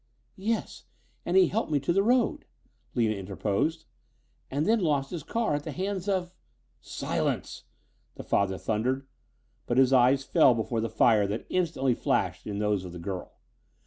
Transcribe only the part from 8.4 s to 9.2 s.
thundered.